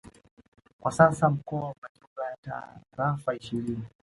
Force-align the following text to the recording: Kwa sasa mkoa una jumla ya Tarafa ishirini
Kwa 0.79 0.91
sasa 0.91 1.29
mkoa 1.29 1.59
una 1.69 1.89
jumla 1.99 2.29
ya 2.45 2.67
Tarafa 2.91 3.35
ishirini 3.35 3.83